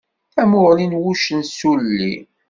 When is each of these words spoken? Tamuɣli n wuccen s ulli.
Tamuɣli 0.35 0.85
n 0.87 0.99
wuccen 1.01 1.41
s 1.45 1.59
ulli. 1.71 2.15